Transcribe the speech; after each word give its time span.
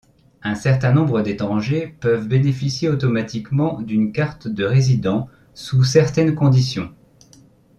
Un 0.41 0.55
certain 0.55 0.91
nombre 0.93 1.21
d'étrangers 1.21 1.95
peuvent 1.99 2.27
bénéficier 2.27 2.89
automatiquement 2.89 3.79
d'une 3.83 4.11
carte 4.11 4.47
de 4.47 4.63
résident, 4.63 5.29
sous 5.53 5.83
certaines 5.83 6.33
conditions. 6.33 6.91